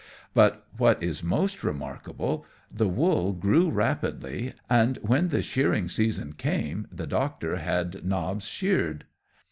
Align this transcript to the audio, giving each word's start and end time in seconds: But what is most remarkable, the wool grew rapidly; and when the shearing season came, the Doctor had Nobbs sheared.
But 0.33 0.65
what 0.77 1.03
is 1.03 1.21
most 1.21 1.63
remarkable, 1.63 2.43
the 2.71 2.87
wool 2.89 3.33
grew 3.33 3.69
rapidly; 3.69 4.55
and 4.67 4.97
when 5.03 5.27
the 5.27 5.43
shearing 5.43 5.87
season 5.87 6.33
came, 6.33 6.87
the 6.91 7.05
Doctor 7.05 7.57
had 7.57 8.03
Nobbs 8.03 8.47
sheared. 8.47 9.05